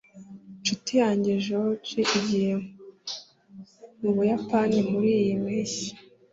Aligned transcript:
inshuti 0.57 0.91
yanjye 1.01 1.31
george 1.45 1.93
igiye 2.17 2.53
mu 4.01 4.09
buyapani 4.15 4.79
muriyi 4.91 5.33
mpeshyi 5.43 5.91